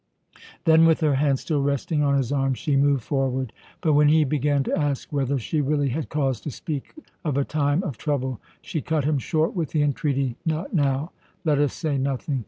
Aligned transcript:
Then, 0.63 0.85
with 0.87 1.01
her 1.01 1.13
hand 1.13 1.37
still 1.37 1.61
resting 1.61 2.01
on 2.01 2.17
his 2.17 2.31
arm, 2.31 2.55
she 2.55 2.75
moved 2.75 3.03
forward; 3.03 3.53
but 3.81 3.93
when 3.93 4.07
he 4.07 4.23
began 4.23 4.63
to 4.63 4.75
ask 4.75 5.13
whether 5.13 5.37
she 5.37 5.61
really 5.61 5.89
had 5.89 6.09
cause 6.09 6.41
to 6.41 6.49
speak 6.49 6.95
of 7.23 7.37
a 7.37 7.45
time 7.45 7.83
of 7.83 7.99
trouble, 7.99 8.41
she 8.63 8.81
cut 8.81 9.03
him 9.05 9.19
short 9.19 9.55
with 9.55 9.69
the 9.73 9.83
entreaty 9.83 10.37
"Not 10.43 10.73
now. 10.73 11.11
Let 11.45 11.59
us 11.59 11.73
say 11.75 11.99
nothing. 11.99 12.39